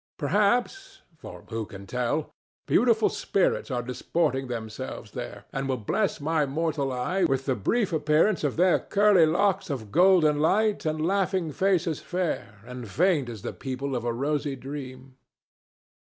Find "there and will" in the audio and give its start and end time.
5.11-5.77